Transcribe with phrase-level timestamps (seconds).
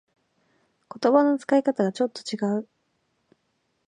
[0.99, 2.67] 言葉の使い方がちょっと違う